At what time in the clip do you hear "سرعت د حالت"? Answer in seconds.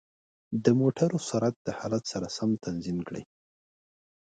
1.29-2.03